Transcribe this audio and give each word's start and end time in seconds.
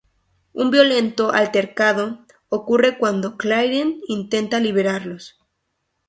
Un 0.53 0.71
violento 0.71 1.31
altercado 1.31 2.25
ocurre 2.49 2.97
cuando 2.97 3.37
Claire 3.37 3.97
intenta 4.07 4.59
liberarlos. 4.59 5.37